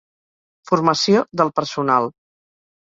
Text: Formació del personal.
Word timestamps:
Formació 0.71 1.23
del 1.43 1.55
personal. 1.61 2.13